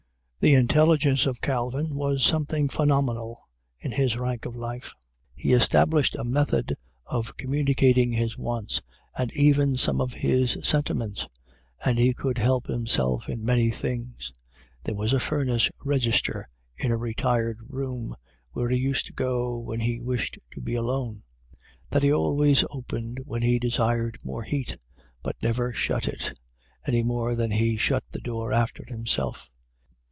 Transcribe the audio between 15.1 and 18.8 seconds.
a furnace register in a retired room, where he